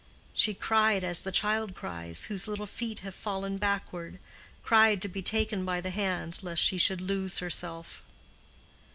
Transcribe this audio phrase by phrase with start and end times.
[0.33, 5.63] She cried as the child cries whose little feet have fallen backward—cried to be taken
[5.63, 8.01] by the hand, lest she should lose herself.